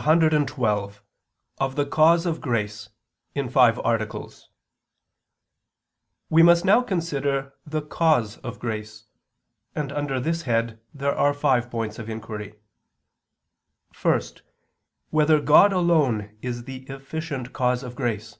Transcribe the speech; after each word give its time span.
________________________QUESTION 0.02 0.22
112 0.22 1.02
OF 1.58 1.76
THE 1.76 1.84
CAUSE 1.84 2.24
OF 2.24 2.40
GRACE 2.40 2.88
(In 3.34 3.50
Five 3.50 3.78
Articles) 3.80 4.48
We 6.30 6.42
must 6.42 6.64
now 6.64 6.80
consider 6.80 7.52
the 7.66 7.82
cause 7.82 8.38
of 8.38 8.58
grace; 8.58 9.04
and 9.74 9.92
under 9.92 10.18
this 10.18 10.44
head 10.48 10.80
there 10.94 11.14
are 11.14 11.34
five 11.34 11.70
points 11.70 11.98
of 11.98 12.08
inquiry: 12.08 12.54
(1) 14.00 14.22
Whether 15.10 15.38
God 15.38 15.70
alone 15.74 16.34
is 16.40 16.64
the 16.64 16.84
efficient 16.88 17.52
cause 17.52 17.82
of 17.82 17.94
grace? 17.94 18.38